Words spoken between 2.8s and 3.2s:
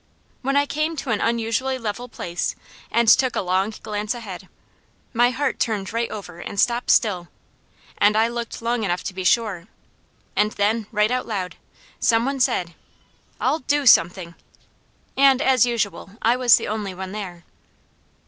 and